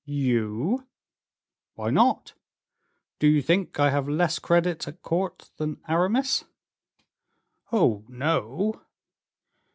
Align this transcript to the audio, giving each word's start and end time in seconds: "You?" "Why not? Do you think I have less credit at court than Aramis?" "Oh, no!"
"You?" 0.03 0.87
"Why 1.75 1.91
not? 1.91 2.33
Do 3.19 3.27
you 3.27 3.43
think 3.43 3.79
I 3.79 3.91
have 3.91 4.09
less 4.09 4.39
credit 4.39 4.87
at 4.87 5.03
court 5.03 5.51
than 5.57 5.79
Aramis?" 5.87 6.43
"Oh, 7.71 8.03
no!" 8.09 8.81